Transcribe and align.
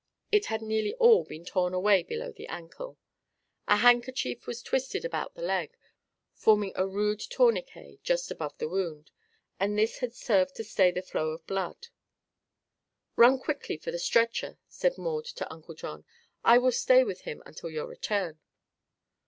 It 0.31 0.47
had 0.47 0.63
nearly 0.63 0.95
all 0.95 1.25
been 1.25 1.45
torn 1.45 1.75
away 1.75 2.01
below 2.01 2.31
the 2.31 2.47
ankle. 2.47 2.97
A 3.67 3.77
handkerchief 3.77 4.47
was 4.47 4.63
twisted 4.63 5.05
about 5.05 5.35
the 5.35 5.43
leg, 5.43 5.77
forming 6.33 6.71
a 6.73 6.87
rude 6.87 7.19
tourniquet 7.19 8.01
just 8.03 8.31
above 8.31 8.57
the 8.57 8.67
wound, 8.67 9.11
and 9.59 9.77
this 9.77 9.99
had 9.99 10.15
served 10.15 10.55
to 10.55 10.63
stay 10.63 10.89
the 10.89 11.03
flow 11.03 11.29
of 11.29 11.45
blood. 11.45 11.89
"Run 13.15 13.37
quickly 13.37 13.77
for 13.77 13.91
the 13.91 13.99
stretcher," 13.99 14.57
said 14.67 14.97
Maud 14.97 15.25
to 15.25 15.53
Uncle 15.53 15.75
John. 15.75 16.03
"I 16.43 16.57
will 16.57 16.71
stay 16.71 17.03
with 17.03 17.21
him 17.21 17.43
until 17.45 17.69
your 17.69 17.85
return." 17.85 18.39